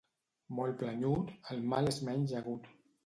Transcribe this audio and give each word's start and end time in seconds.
Molt 0.59 0.79
planyut, 0.79 1.29
el 1.57 1.61
mal 1.75 1.93
és 1.93 2.01
menys 2.09 2.35
agut. 2.41 2.73